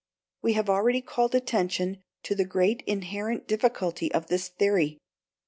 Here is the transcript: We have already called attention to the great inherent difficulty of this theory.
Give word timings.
We 0.41 0.53
have 0.53 0.67
already 0.67 0.99
called 1.03 1.35
attention 1.35 2.01
to 2.23 2.33
the 2.33 2.43
great 2.43 2.81
inherent 2.87 3.47
difficulty 3.47 4.11
of 4.11 4.29
this 4.29 4.47
theory. 4.47 4.97